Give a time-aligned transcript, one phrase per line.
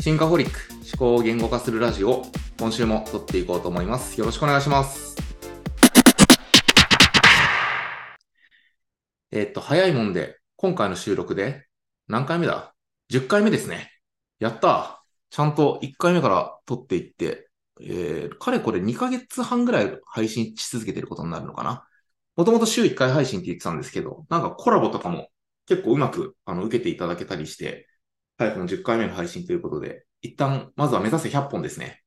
[0.00, 2.22] シンカホリック思考を言語化するラジオ
[2.58, 4.18] 今週も撮っていこうと思います。
[4.18, 5.16] よろしくお願いします。
[9.32, 11.66] えっと早いもんで今回の収録で
[12.08, 12.74] 何回目だ
[13.10, 13.90] ?10 回目ですね。
[14.38, 15.02] やった。
[15.30, 17.46] ちゃんと1回目から撮っていって
[17.80, 21.84] えー、かれこれ2ヶ月半ぐらい配信し続けてることになるのかな？
[22.36, 25.28] もともと週1回配信って言ってたんですけど、なんかコラボとかも
[25.66, 27.88] 結構うまくあの受けていただけたりして、
[28.38, 32.02] 早くも10回目の配信ということで、一旦、まずは目指せ100本ですね。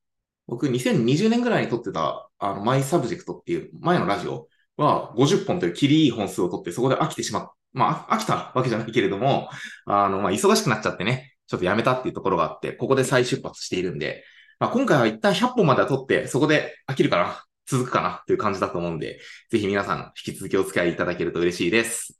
[0.47, 9.49] 僕、2020年ぐらいに撮ってた、あの、 My Subject っていう前のラジオは50本という切りいい本数を撮って、そこで飽きてしまっ、まあ、飽きたわけじゃないけれども、
[9.85, 14.23] あの、まあ、忙しくなっちゃってね、ちょっとやめたっていうところがあって、ここで再出発しているんで、
[14.59, 22.19] まあ、今回は一旦100本までは撮って、そこで飽きるかな続くかなという感じだと思うんで、ぜひ皆さん引き続きお付き合いいただけると嬉しいです。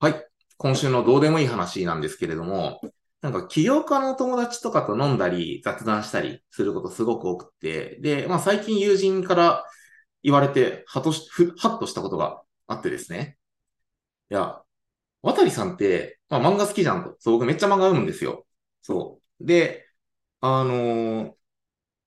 [0.00, 0.31] はい。
[0.62, 2.80] 今週のどうでもいい話なんですけれども、
[3.20, 9.64] なんか起業家の友達とかと飲んだり雑談したりすることすごく多くて、で、まあ最近友人から
[10.22, 13.38] 言われて、はとし、ふ、はっとしたことがあってですね。
[14.30, 14.62] いや、
[15.22, 17.16] 渡さんって、まあ漫画好きじゃんと。
[17.20, 18.46] そう、僕めっちゃ漫画読むんですよ。
[18.82, 19.46] そう。
[19.46, 19.88] で、
[20.40, 21.34] あのー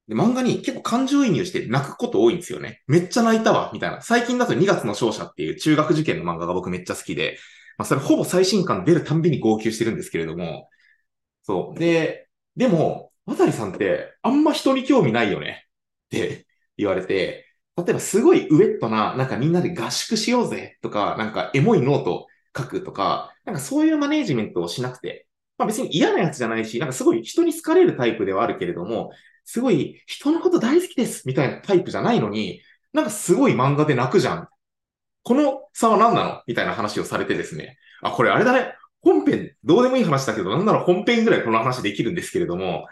[0.08, 2.84] で漫画に結構感情移入して泣くこと多いんですよね。
[2.88, 4.02] めっちゃ泣いたわ、みたいな。
[4.02, 7.40] 最近だと2月の勝者っていう中学受験の漫画が僕めっちゃ好きで、
[7.78, 10.70] まあそれほぼ最新刊出るたんびに号泣してるんですけれども、
[11.44, 11.80] そう。
[11.80, 15.68] で、でも、渡さんってあんま人に興味ないよね
[16.08, 17.46] って言われて、
[17.78, 29.12] 例えばすごいウェットな、なんかみんなで合宿しようぜとか、なんかエモいノート書くとか、なんかそういうマネージメントをしなくて、まあ別に嫌なやつじゃないし、なんかすごい人に好かれるタイプではあるけれども、
[29.46, 32.62] すごい人のこと大好きですみたいなタイプじゃないのに、
[32.94, 34.48] なんかすごい漫画で泣くじゃん。
[35.26, 36.42] この差は何なの？
[36.46, 37.80] みたいな話をされてですね。
[38.04, 38.76] あ、これあれだね。
[39.02, 42.86] 本編、どうでもいい話だけど、なんなら本編ぐらいこの話できるんですけれども、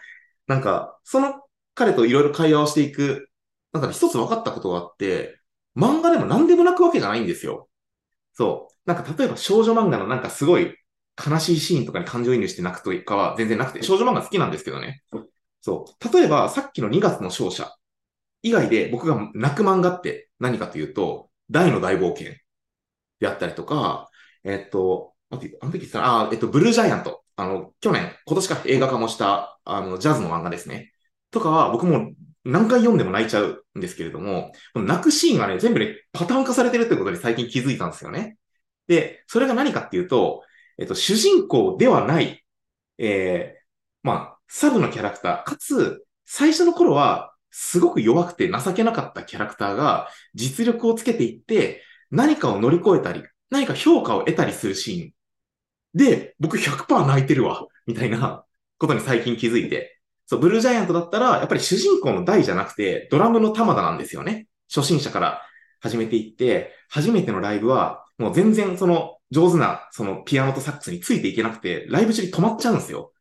[0.48, 1.44] なんか、その
[1.76, 3.30] 彼といろいろ会話をしていく、
[3.72, 5.40] なんか一つ分かったことがあって、
[5.78, 7.70] 漫画でも何でも泣くわけじゃないんですよ。
[8.34, 8.90] そう。
[8.90, 10.76] なんか例えば少女漫画のなんかすごい
[11.24, 15.04] 悲しいシーンとかに感情移入して泣くとかは全然なくて、少女漫画好きなんですけどね。
[15.62, 16.14] そう。
[16.18, 17.72] 例えば、さっきの2月の勝者
[18.42, 22.34] 以外で僕が泣く漫画って何かというと、大の大冒険
[23.20, 24.10] であったりとか、
[24.44, 27.24] えっと、待って、あの時言ってたなあ、えっと、ブルージャイアント。
[27.36, 30.94] あの、去年、今年か映画化もした、あの、ジャズの漫画ですね。
[31.32, 32.12] とかは、僕も
[32.44, 38.38] 何回読んでも泣いちゃうんですけれども、泣くシーンがね、全部ね、パターン化されてるってことに最近気づいたんですよね。
[38.88, 40.44] で、それが何かっていうと、
[40.78, 42.44] えっと、主人公ではない、
[42.98, 43.62] えー、
[44.04, 55.14] まあ、サブのキャラクター、かつ、最初の頃は、すごく弱くて情けなかったキャラクターが、実力をつけていって、何かを乗り越えたり、何か評価を得たりするシーン。
[55.94, 58.44] で、僕100%泣いてるわ、みたいな
[58.80, 60.00] ことに最近気づいて。
[60.26, 64.48] そう、ブルージャイアントだったら、やっぱり主人公の大じゃなくて、ドラムの玉田なんですよね。
[64.74, 65.42] 初心者から
[65.80, 73.12] 始めていって、初めてのライブは、もう全然その上手なそのピアノとサックスについていけなくて、ライブ中に止まっちゃうんですよ。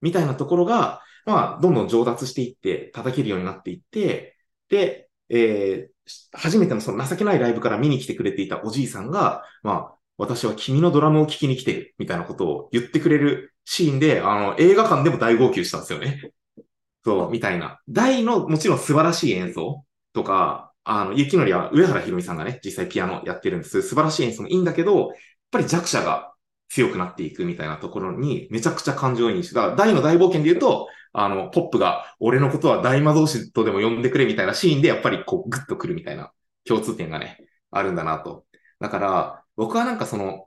[0.00, 4.34] みたいなところが、まあ、どんどん上達していって、叩けるようになっていって、
[4.70, 16.32] で、えー、初めてのその情けないライブから見に来てくれていたおじいさんが、まあ、私は君のドラムを聴きに来てる、みたいなことを言ってくれるシーンで、あの、映画館でも大号泣したんですよね。
[17.04, 17.78] そう、みたいな。
[17.90, 19.84] 大の、もちろん素晴らしい演奏
[20.14, 23.82] とか、あの、雪のりは上原ひろみさんがね、実際ピアノやってるんです。
[23.82, 25.08] 素晴らしい演奏もいいんだけど、やっ
[25.50, 26.32] ぱり弱者が
[26.68, 36.32] 強くなっていくみたいなところに、めちゃくちゃ感情移入して、だから大の大冒険で言うと、あの、ポップが、俺のことは大魔導士とでも呼んでくれみたいなシーンで、やっぱりこう、グッとくるみたいな
[36.64, 37.38] 共通点がね、
[37.70, 38.44] あるんだなと。
[38.80, 40.46] だから、僕はなんかその、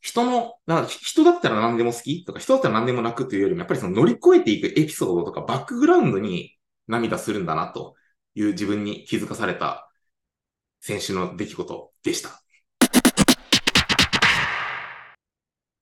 [0.00, 6.56] 人の、なん人だったら何でも好きとか、人だったら何でも泣くというよりも、やっぱりその乗り越えていくエピソードとか、バックグラウンドに
[6.86, 7.96] 涙するんだなと
[8.34, 9.90] いう自分に気づかされた
[10.80, 12.42] 先週の出来事でした。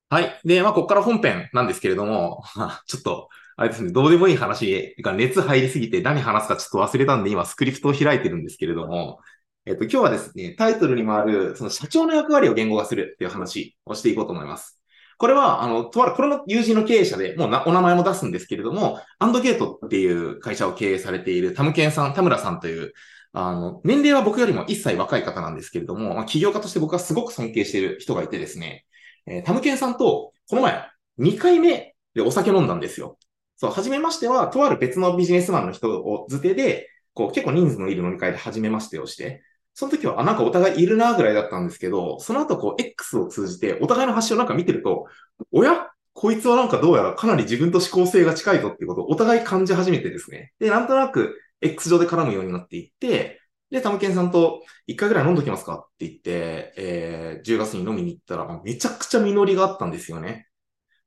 [0.09, 0.41] はい。
[0.45, 2.45] で、まあ、ここから本編なんですけれども、
[2.87, 9.21] ちょっと、あれですね、どうでもいい話が熱入りすぎて何話すかちょっと忘れたんで、今スクリプトを開いてるんですけれども、
[9.67, 14.81] えっと、今日はですね、タイトルにもある、その社長の役割を言語化するっていう話をしていこうと思います。
[15.19, 22.93] これは、あの、とある、これも友人の経営者で、もうなお名前も出すんですけれども、アンドゲートっていう会社を経営されているタムケンさん、田村さんという、
[23.33, 28.85] あの、年齢は僕よりも一切若い方なんですけれども、まあ、起業家として僕はすごく尊敬している人がいてですね、
[29.27, 30.87] えータムケンさんと、この前、
[31.19, 33.19] 2回目でお酒飲んだんですよ。
[33.57, 39.43] そう、初めましては、とある別のビジネスマンの人を図手で、こう、結構人数のいる飲み会で初めましてをして、
[39.73, 45.07] その時は、あ、なんかお互いいるなぐらいだったんですけど、その後こう X を通じてお互いの発信をなんか見てると、
[45.53, 45.89] おや？
[46.13, 50.53] こいつはなんかどうやらかなり自分と思考性が近いぞっていうことをお互い感じ始めてですね。
[50.61, 53.41] で、なんとなく X 上で絡むようになっていって、
[53.71, 60.49] で、タムケンさんと一回ぐらい飲んどきますかって言って、えー、10月に飲みに行ったら、めちゃくちゃ実りがあったんですよね。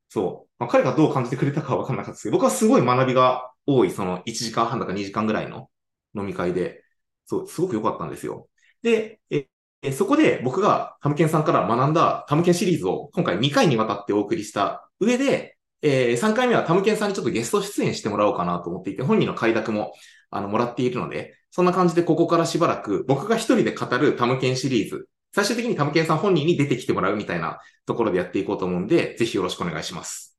[0.09, 0.50] そう。
[0.59, 5.69] まあ、彼がどう感じてくれたかはわかんなかったですけど、僕はすごい学びが多い、その1時間半だか2時間ぐらいの
[6.15, 6.83] 飲み会で、
[7.25, 8.50] そう、すごく良かったんですよ。
[8.81, 9.48] で、え
[9.92, 19.94] そこで僕がタムケンさんから学んだタムケンシリーズを今回2回にわたってお送りした上で、えー、3回目はタムケンさんにちょっとゲスト出演してもらおうかなと思っていて、本人の快諾も
[20.29, 30.38] あのもらっているので、そんな感じでここからしばらく僕が一人で語るタムケンシリーズ、最終的にタムケンさん本人に出てきてもらうみたいなところでやっていこうと思うんで、ぜひよろしくお願いします。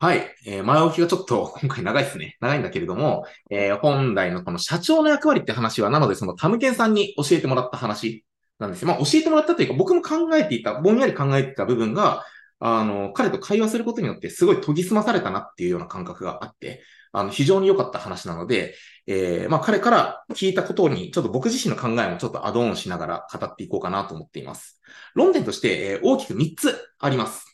[0.00, 0.34] はい。
[0.46, 2.36] えー、前置きがちょっと今回長いですね。
[2.40, 8.22] 長いんだけれども、えー、本来のこの社長の役割って話は、なのでそのタムケンさんに教えてもらった話
[8.58, 8.88] なんですよ。
[8.88, 12.22] まあ教えてもらったというか、僕も考えていた、ぼんやり考えていた部分が、
[12.66, 16.82] あの、彼と会話することによってすごい研ぎ澄まされたなっていうような感覚があって、
[17.12, 18.74] あの、非常に良かった話なので、
[19.06, 24.80] えー、まあ彼から聞いたことに、ちょっと僕自身の考えもちょっとアドオンしながら語っていこうかなと思っています。
[25.14, 27.44] 論点として、えー、大きく3つあります。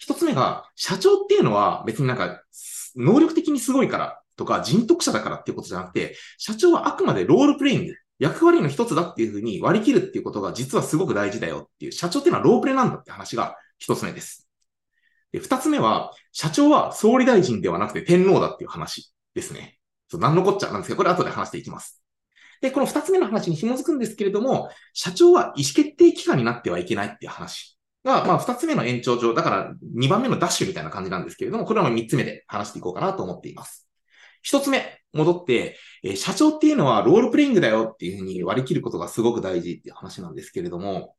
[0.00, 2.42] 一つ目が、社長っていうのは別になんか、
[2.96, 14.48] 能力的にすごいからとか、人徳者だからっていうことじゃなくて、社長はあくまでロールプレイング、役割の一つだっていうふうに割り切るっていうことが実はすごく大事だよっていう、社長っていうのはロープレなんだって話が一つ目です。
[15.32, 19.78] で、二つ目は、社長は総理大臣ではなくて天皇だっていう話ですね。
[20.08, 22.02] そう、何のこっちゃなんですけど、これ後で話していきます。
[22.60, 33.88] で、この二つ目の話に紐づくんですけれども、社長は意思決定機関になってはいけないっていう話が、まあ、二つ目の延長上、だから二番目のダッシュみたいな感じなんですけれども、これは三つ目で話していこうかなと思っています。
[34.42, 41.14] 一つ目、戻って、えー、社長っていうのはロールプレイングだよっていうふうに割り切ることがすごく大事っていう話なんですけれども、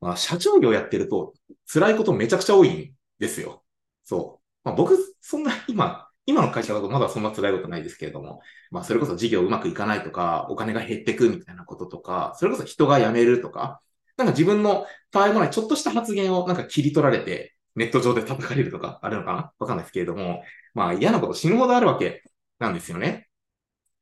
[0.00, 1.34] まあ、社長業やってると
[1.72, 3.64] 辛いことめちゃくちゃ多いんですよ。
[4.04, 4.44] そう。
[4.64, 8.40] まあ、僕、そんな今、今の会社だとまだそんな辛いことないですけれども、
[8.70, 13.80] まあ、それこそ事業うまくいかないとか、お金が減ってくみたいなこととか、それこそ人が辞めるとか、
[14.16, 19.52] なんか自分のたわいもないちょっとした発言をなんか切り取られて、ネット上で叩かれるとかあるのかな？
[19.58, 20.42] わかんないですけれども、
[20.74, 22.24] まあ嫌なこと死ぬほどあるわけ
[22.58, 23.28] なんですよね。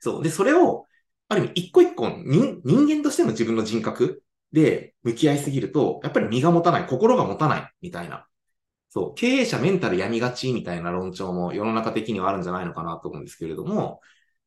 [0.00, 0.22] そう。
[0.22, 0.86] で、それを、
[1.28, 4.22] ある意味一個一個人人間としての自分の人格
[4.56, 8.26] で向き合いすぎると、やっぱり身が持たない、心が持たないみたいな。
[8.88, 9.14] そう。
[9.14, 14.00] 経営者メンタル病みがちみたいな論調も世の中的にはあるんじゃないのかなと思うんですけれども、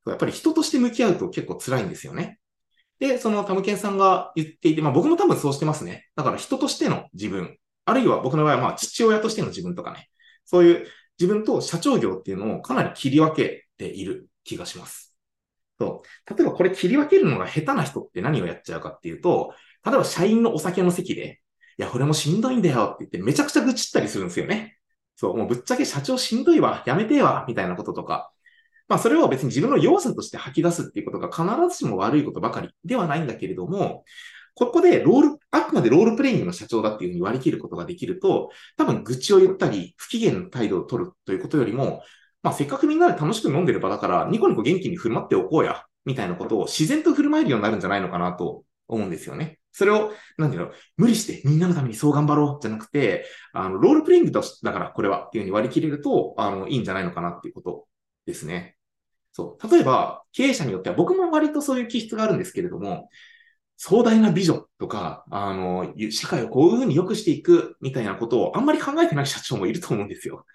[0.07, 2.39] やっぱり人として向き合うと結構辛いんですよね。
[2.97, 6.07] で、そのタムケンさんが言っていて、まあ僕も多分そうしてますね。
[6.15, 10.09] だから人としての自分、あるいは僕の場合はまあ父親としての自分とかね、
[10.43, 10.87] そういう
[11.19, 15.15] 自分と社長業っていうのをかなり切り分けている気がします。
[15.79, 16.35] そう。
[16.35, 19.53] 例えばこれ切り分けるのが下手な人って何をやっちゃうかっていうと、
[19.85, 21.41] 例えば社員のお酒の席で、
[21.77, 24.77] いや、これもしんどいんだよって言ってめちゃくちゃ愚痴ったりするんですよね。
[25.15, 28.31] そう、もうぶっちゃけ社長しんどいわ、やめてえわ、みたいなこととか。
[28.87, 34.03] まあそれを別に自分の弱さとして吐き出すっていうことが必ずしも悪いことばかりではないんだけれども、
[34.55, 42.03] ここでロール、あくまでロールプレイングの社長だっていうふうに割り切ることができると、多分愚痴を言ったり、不機嫌な態度を取るということよりも、
[42.43, 49.58] まあせっかくみんなで楽しく飲んでる場だから、ニコニコ元気に振る舞っておこうや、みたいなことを自然と振る舞えるようになるんじゃないのかなと思うんですよね。
[49.71, 57.87] それを、なんていうの、無理してみんなのためにそう頑張ろうじゃなくて、あの、ロールプレイングとだからこれはっていうふうに割り切れると、あの、いいんじゃないのかなっていうこと
[58.25, 58.77] ですね。
[59.31, 59.71] そう。
[59.71, 63.09] 例えば、経営者によっては、僕も割とそういう気質があるんですけれども、
[63.77, 70.45] 壮大なビジョンとか、あの、社会をこういうふうに良くしていくみたいなことをあんまり考えてない社長もいると思うんですよ。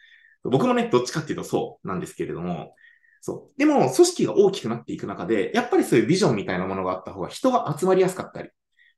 [0.43, 2.75] 僕もね、どっちかっていうとそうなんですけれども、
[3.23, 3.59] そう。
[3.59, 8.51] でも、組織が大きくなっていく中で、やっぱりそういうビジョンみたいなものがあった方が人が集まりやすかったり、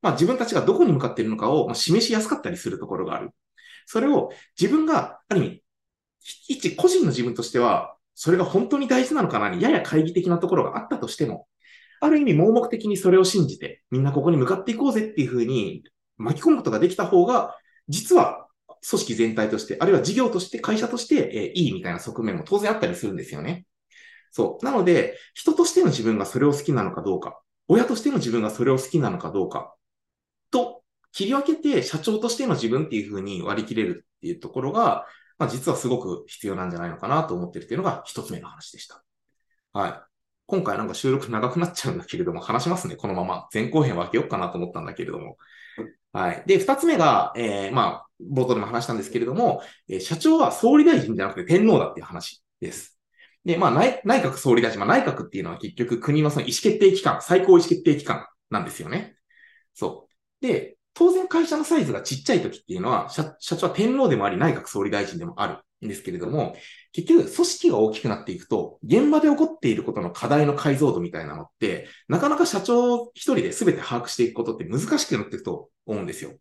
[0.07, 3.31] まあ自分たちがどこに向かっているのかを示しやすかったりするところがある。
[3.87, 5.63] それを自分が、ある意味、
[6.49, 11.49] 一個人の自分としては、それが本当に大事なのかなにやや懐疑的なところがあったとしても、
[12.01, 15.83] ある意味盲目的にそれを信じて、みんなここに向かっていこうぜっていうふうに
[16.19, 17.57] 巻き込むことができた方が、
[17.89, 18.47] 実は
[18.89, 23.67] 組織全体として、あるいは事業として、会社として、え、いいみたいな側面も当然あったりするんですよね。
[24.31, 24.65] そう。
[24.65, 29.75] なので、人としての自分がそれを好きなのかどうか、親としての自分がそれを好きなのかどうか、
[30.50, 35.07] と切り分けて社長としての自分っていうふうに割り切れるっていうところが、
[35.38, 39.03] まあ、実はすごく必要なんじゃないのかなと思ってるっていうのが一つ目の話でした。
[39.73, 40.00] はい。
[40.47, 43.49] 今回なんか収録長くなっちゃうんだけれども、話しますね、このまま。
[43.53, 45.37] 前後編分けようかなと思ったんだけれども。
[46.12, 46.45] はい。
[46.47, 52.99] で、二つ目が、えー、まあ、冒頭でも話したんですけれども、えー、社長は総理大臣じゃなくて天皇だっていう話です。
[53.45, 59.17] で、まあ内内閣総理大臣、まあ内閣っていうのは結局国のその意思決定機関、最高意思決定機関なんですよね。
[59.75, 60.06] そう。
[60.40, 66.57] で、当然会社のサイズがちっちゃい時っていうのは、社長は天皇でもあり内閣総理大臣でもあるんですけれども、
[66.93, 76.33] 結局組織が大きくなっていくと、現場で起こっていることの課題の解像度みたいなのって、なかなか社長一人で全て把握していくことって難しくなっていくと思うんですよ。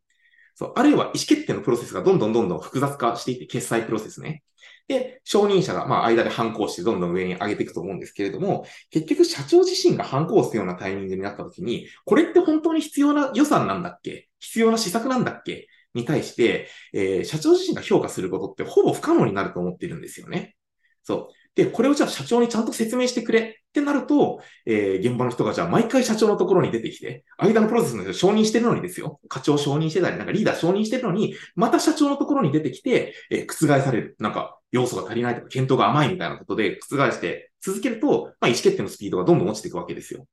[0.56, 0.74] そう。
[0.76, 4.44] あるいは意思決定のプロセスがどんどんどんどん複雑化していって、決済プロセスね。
[4.88, 14.30] で、承認者が、まあ、間で反抗してどんどん上に上げていくと思うんですけれども、結局社長自身が反抗するようなタイミングになった時に、これって本当に必要な予算なんだっけ？
[14.40, 15.68] 必要な施策なんだっけ？
[15.96, 20.56] に対して、えー、社長自身が評価することってほぼ不可能になると思ってるんですよね。
[21.04, 21.34] そう。
[21.56, 29.22] で、これをじゃあ社長にちゃんと説明してくれってなると、えー、現場の人がじゃあ毎回社長のところに出てきて、間のプロセスの人承認してるのにですよ。
[29.30, 34.18] 課長承認してたり、なんかリーダー承認してるのに、また社長のところに出てきて、えー、覆される。
[34.20, 40.28] なんか、要素が足りないとか、検討が甘いみたいなことで覆して続けると、まあ、意思決定のスピードがどんどん落ちていくわけですよ。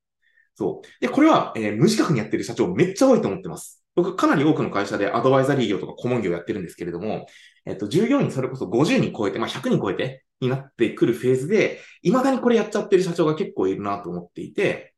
[0.55, 1.01] そう。
[1.01, 3.85] で、これは、えー、無自覚にやってる社長めっちゃ多いと思ってます。
[3.95, 7.27] 僕、かなり多くの会社でアドバイザリー業とか顧問業やってるんですけれども、
[7.67, 14.95] えっと、従業員それこそ50人超えて、まあ、100人超えてになってくるフェーズで、未だにこれやっちゃってる社長が結構いるなと思っていて、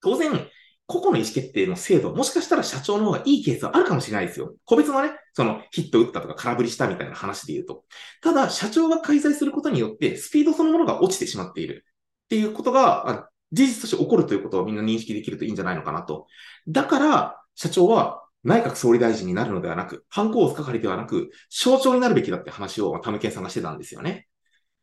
[0.00, 0.48] 当然、
[0.90, 4.54] 個々の意思決定の精度、もしかしたら社長の方がいいケースはあるかもしれないですよ。
[4.64, 7.84] 個別のね、そのヒット打ったとか空振りしたみたいな話で言うと。
[8.20, 11.84] ただ、社長が開催することによって、スピードそのものが落ちてしまっている
[12.24, 16.26] っていうことが、事実として起こるということをみんな認識できるといいんじゃないのかなと。
[16.66, 24.26] だから、社長は内閣総理大臣になるのではなく、反抗を係ではなく、象徴になるべきだって話を、タムケンさんがしてたんですよね。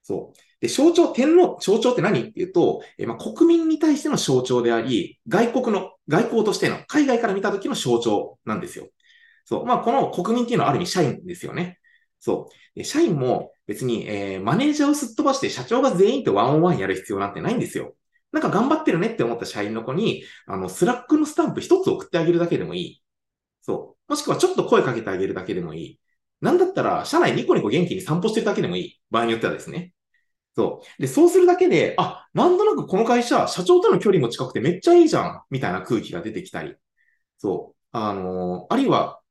[0.08, 0.38] そう。
[0.62, 8.88] で、象徴、天皇、象徴って何っていうと、えまあ、国民に対しての象徴であり、外国の、外交としての、海外から見た時の象徴なんですよ。
[9.44, 9.66] そう。
[9.66, 11.80] まあ、この国民っていうのはある意味社員ですよね。
[12.20, 12.80] そう。
[12.80, 17.94] で社員も別に、えー、マネージャーをすっ飛ばして社長が全員とワンオンワンやる必要なんてないんですよ。
[18.32, 23.04] なんか頑張ってるねって思った社員の子に、あの、 Slack のスタンプ一つ送ってあげるだけでもいい。
[23.62, 24.12] そう。
[24.12, 26.00] もしくはちょっと声かけてあげるだけでもいい。
[26.42, 29.02] なんだったら、社内ニコニコ元気に散歩してるだけでもいい。
[29.12, 29.94] 場合によってはですね。
[30.58, 31.02] そう。
[31.02, 36.76] で、そうするだけで、あ、なんとなくこの会社、社長との距離も近くてめっちゃいいじゃん、みたいな空気が出てきたり。
[37.38, 37.78] そう。
[37.92, 39.22] あのー、あるいは、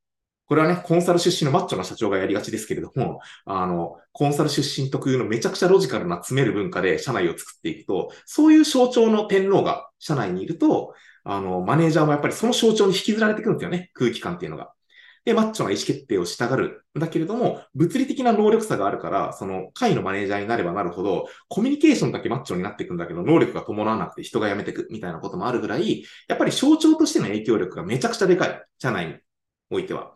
[0.45, 10.93] これはね、コンサル出身のマッチョな社長がやりがちですけれども、あの、コンサル出身特有のめちゃくちゃロジカルな詰める文化で社内を作っていくと、そういう象徴の天皇が社内にいると、
[11.25, 14.73] あの、マネージャーもやっぱりその象徴に引きずられてくるんですよね、空気感っていうのが。
[15.27, 28.63] で、マッチョな意思決定をしたがるんだけれども、物理的な能力差があるから、その会のマネージャーになればなるほど、コミュニケーションだけマッチョになっていくんだけど、能力が伴わなくて人が辞めていくみたいなこともあるぐらい、やっぱり象徴としての影響力がめちゃくちゃでかい。
[28.79, 29.15] 社内に
[29.69, 30.13] おいては。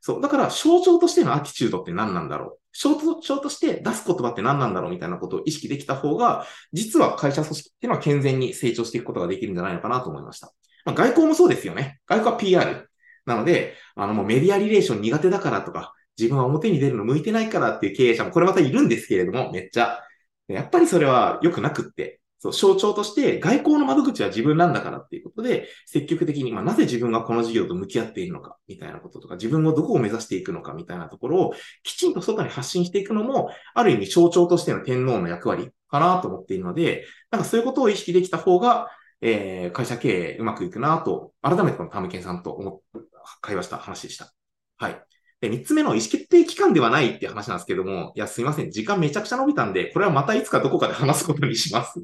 [0.00, 0.22] そう。
[0.22, 2.58] だから、象徴としてのアティチュードって何なんだろう。
[2.72, 10.54] 象徴として出す言葉って何なんだろうみたいなことを意識できた方が、実は会社組織っていうのは健全に成長していくことができるんじゃないのかなと思いました。
[10.86, 12.00] まあ、外交もそうですよね。
[12.06, 12.88] 外交は PR。
[13.26, 20.00] なので、あのもうメディアリレーション苦手だからとか、自分は表に出るの向いてないからっていう経営者もこれまたいるんですけれども、めっちゃ。
[20.48, 38.88] やっぱりそれは良くなくって、そう、象徴として外交の窓口は自分なんだからっていうことで、積極的に、まあ、なぜ自分がこの事業と向き合っているのか、みたいなこととか、自分をどこを目指していくのか、みたいなところを、きちんと外に発信していくのも、ある意味象徴としての天皇の役割かなと思っているので、なんかそういうことを意識できた方が、
[39.22, 43.02] えー、会社経営うまくいくなと、改めてこのタムケンさんと思っ
[43.40, 44.32] 会話した話でした。
[44.76, 45.02] はい。
[45.40, 48.70] で、三つ目の意思決定機関ではないって話なんですけども、いや、すいません。
[48.70, 52.00] 時間めちゃくちゃ伸びたんで、これはまたいつかどこかで話すことにします。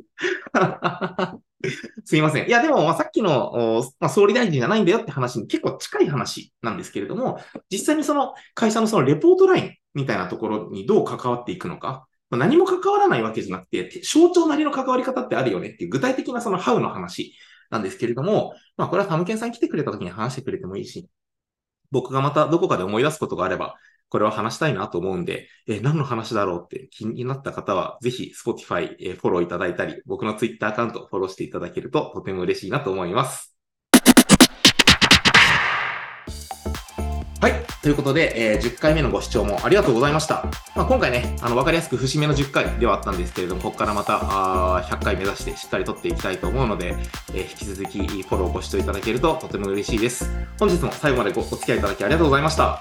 [2.04, 2.48] すいません。
[2.48, 17.34] いや、でも、まあ、さっきの、まあ、総理大臣じゃないんだよって話に結構近い話なんですけれども、実際にその会社のそのレポートラインみたいなところにどう関わっていくのか、ま、何も関わらないわけじゃなくて、象徴なりの関わり方ってあるよねっていう具体的なそのハウの話
[17.70, 21.08] なんですけれども、まあ、これはタムケンさん来てくれた時に話してくれてもいいし、
[21.90, 23.76] 僕がまたどこかで思い出すことがあれば、
[24.08, 33.59] これは話したいなと思うんで、えー、何の話だろうって気になった方は、ぜひ Spotify、えー、フォローいただいたり、僕の Twitter アカウントフォローしていただけるととても嬉しいなと思います。
[37.40, 37.54] はい。
[37.82, 40.44] ということで、えー、10回目のご視聴もありがとうございました。
[40.76, 44.18] まあ、今回ね、あの、わかりやすく節目の10回ではあったんですけれども、ここからまた、
[44.76, 46.97] あ100回目指してしっかり撮っていきたいと思うので、
[47.32, 50.30] えー、引き続きフォローご視聴いただけるととても嬉しいです。
[50.59, 52.78] 本日も最後までごお付き合いいただきありがとうございました。